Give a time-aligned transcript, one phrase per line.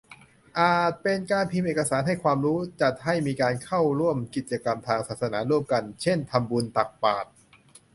[0.59, 7.29] อาจเป็นการพิมพ์เอกสารให้ความรู้ จัดให้มีการเข้าร่วมกิจกรรมทางศาสนาร่วมกัน เช่น ทำบุญตักบาตร